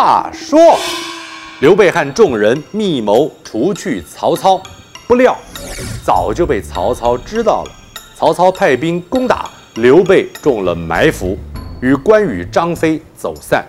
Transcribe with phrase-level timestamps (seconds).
[0.00, 0.78] 话说，
[1.58, 4.62] 刘备和众人密谋除去曹操，
[5.08, 5.36] 不料
[6.04, 7.72] 早就被曹操知道了。
[8.14, 11.36] 曹操派兵攻打，刘备中了埋伏，
[11.80, 13.66] 与关羽、张飞走散。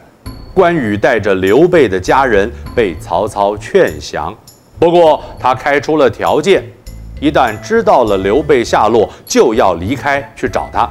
[0.54, 4.32] 关羽带着刘备的家人被曹操劝降，
[4.78, 6.64] 不过他开出了条件：
[7.20, 10.88] 一旦知道了刘备下落，就要离开去找他。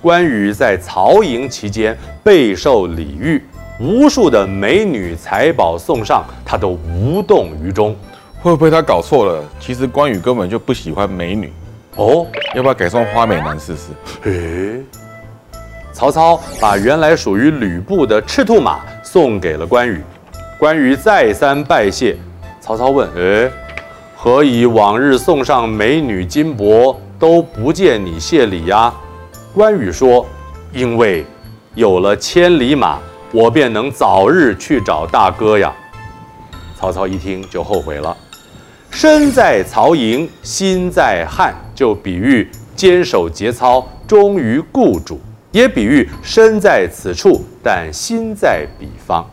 [0.00, 3.44] 关羽在曹营期间备受礼遇，
[3.78, 7.94] 无数的美女财宝送上，他都无动于衷。
[8.40, 9.42] 会不会他搞错了？
[9.60, 11.52] 其实关羽根本就不喜欢美女。
[11.96, 14.30] 哦，要不要改送花美男试试？
[14.30, 14.82] 诶，
[15.92, 20.02] 曹操把原来属于吕布的赤兔马送给了关羽，
[20.58, 22.16] 关羽再三拜谢。
[22.60, 23.50] 曹操问：“诶，
[24.14, 28.92] 何以往日送上美女金帛都不见你谢礼呀？”
[29.54, 30.24] 关羽说
[30.72, 31.24] ：“因为
[31.74, 32.98] 有了千里马，
[33.32, 35.72] 我便能早日去找大哥呀。”
[36.78, 38.16] 曹操一听就后悔了。
[38.90, 45.20] 身在曹营心在汉，就比喻坚守节操，忠于雇主，
[45.52, 49.28] 也比喻身在此处，但心在彼方。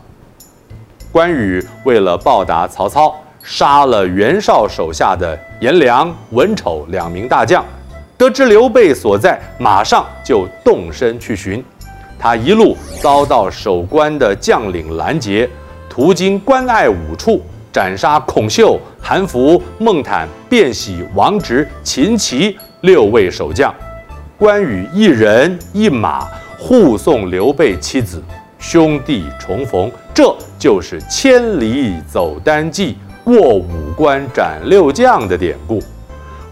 [1.11, 7.63] 关羽为了报答曹操，杀了袁绍手下的颜良、文丑两名大将。
[8.17, 11.63] 得知刘备所在，马上就动身去寻。
[12.23, 15.49] 他一路遭到守关的将领拦截，
[15.89, 17.41] 途经关隘五处。
[17.69, 23.75] 斩杀孔秀、韩福、孟坦、卞喜、王直、秦琪六位守将，
[24.37, 26.25] 关羽一人一马
[26.57, 28.23] 护送刘备妻子，
[28.57, 35.81] 兄弟重逢，这就是千里走单骑，过五关斩六将的典故。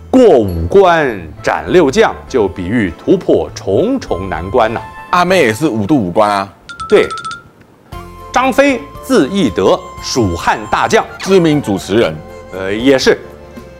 [0.09, 4.81] 过五关斩六将，就比喻突破重重难关呐、
[5.11, 6.51] 阿妹也是五度五关啊。
[6.89, 7.07] 对，
[8.33, 8.81] 张飞。
[9.03, 12.15] 字翼德，蜀汉大将，知名主持人。
[12.53, 13.15] 呃，也是，《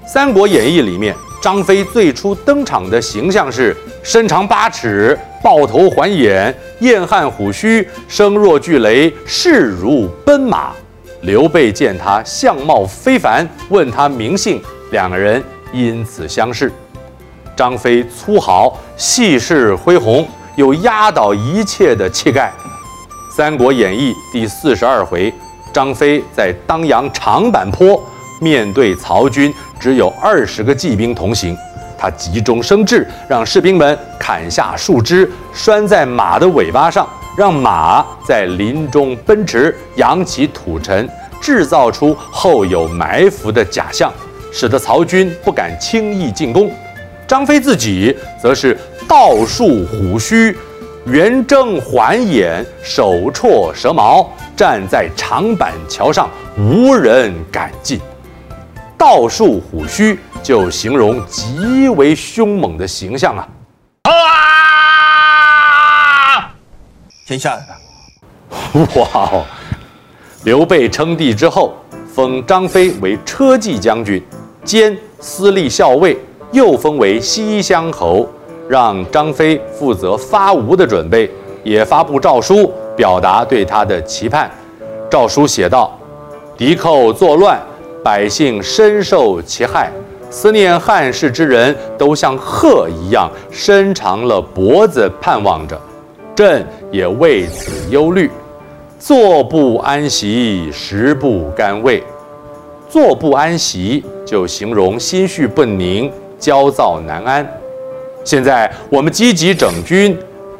[0.06, 10.72] 三国演义》里面，张飞最初登场的形象是身长八尺，豹头环眼，燕汉虎须，声若巨雷，势如奔马。
[11.22, 14.59] 刘备见他相貌非凡，问他名姓，
[14.90, 16.69] 两个人因此相识。
[17.56, 20.28] 张飞粗豪，气势恢宏，
[20.62, 22.54] 有压倒一切的气概。
[23.36, 25.34] 《三国演义》第四十二回，
[25.74, 28.00] 张飞在当阳长坂坡
[28.40, 31.58] 面对曹军，只有二十个骑兵同行。
[31.98, 41.10] 他急中生智，让士兵们砍下树枝拴在马的尾巴上，让马在林中奔驰，扬起土尘，
[41.42, 44.14] 制造出后有埋伏的假象，
[44.54, 46.72] 使得曹军不敢轻易进攻。
[47.31, 48.78] 张飞自己则是
[49.08, 50.53] 倒竖虎须。
[51.06, 58.02] 圆睁环眼，手绰蛇矛，站在长板桥上，无人敢近。
[58.97, 63.48] 倒竖虎须，就形容极为凶猛的形象啊！
[64.03, 64.12] 啊！
[67.25, 68.88] 先下来了。
[68.96, 69.46] 哇哦！
[70.44, 71.78] 刘备称帝之后，
[72.13, 74.22] 封张飞为车骑将军，
[74.66, 76.19] 兼司隶校尉，
[76.51, 78.28] 又封为西乡侯。
[78.69, 81.29] 让张飞负责发吴的准备，
[81.62, 84.50] 也发布诏书表达对他的期盼。
[85.09, 86.00] 诏书写道
[86.56, 87.59] ：“敌寇作乱，
[88.01, 89.91] 百姓深受其害，
[90.29, 95.78] 思念汉室之人都像鹤一样伸长了脖子盼望着，
[96.33, 98.31] 朕也为此忧虑，
[98.97, 102.01] 坐不安席，食不甘味。
[102.88, 106.09] 坐不安席，就形容心绪不宁，
[106.41, 107.47] 焦躁难安。”
[108.25, 110.18] 现在我们积极整军，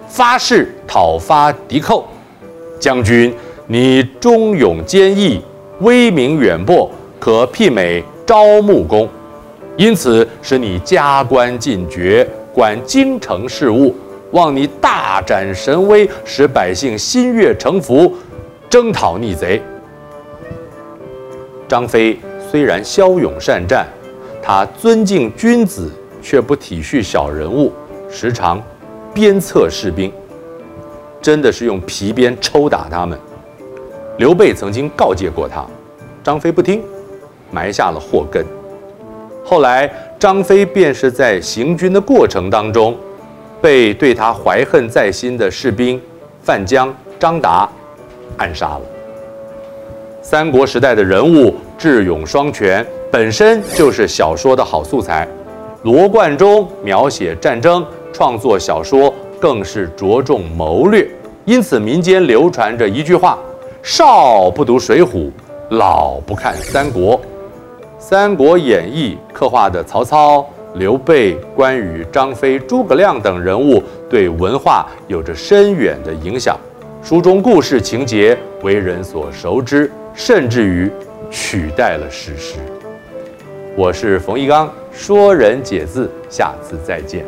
[0.08, 2.08] 发誓讨伐敌寇。
[2.80, 3.31] 将军，
[3.68, 5.40] 你忠勇坚毅，
[5.81, 6.90] 威名远播，
[7.20, 9.08] 可媲美招募公，
[9.78, 13.96] 因此使你加官进爵，管京城事务。
[14.31, 18.16] 望你大展神威，使百姓心悦诚服，
[18.70, 19.61] 征讨逆贼。
[21.67, 22.17] 张飞
[22.50, 23.85] 虽然骁勇善战，
[24.41, 25.91] 他尊敬君子。
[26.23, 27.73] 却不体恤小人物，
[28.08, 28.61] 时常
[29.11, 30.14] 鞭策士兵，
[31.20, 33.17] 真的是用皮鞭抽打他们。
[34.20, 35.66] 刘备曾经告诫过他，
[36.23, 36.84] 张飞不听，
[37.49, 38.46] 埋下了祸根。
[39.43, 42.96] 后来张飞便是在行军的过程当中，
[43.59, 45.99] 被对他怀恨在心的士兵
[46.44, 47.67] 范江、张达
[48.37, 48.82] 暗杀了。
[50.22, 55.28] 三国时代的人物智勇双全，本身就是小说的好素材。
[55.84, 61.05] 罗贯中描写战争，创作小说更是着重谋略，
[61.43, 63.37] 因此民间流传着一句话
[63.84, 65.08] ：“少不读《水浒》，
[65.72, 67.17] 老不看《三国》。
[67.99, 76.58] 《三国演义》刻画的曹操、刘备、关羽、张飞、诸葛亮等人物，对文化有着深远的影响。
[77.03, 80.90] 书中故事情节为人所熟知，甚至于
[81.29, 82.59] 取代了史实。
[83.73, 87.26] 我是冯玉刚，说人解字，下次再见。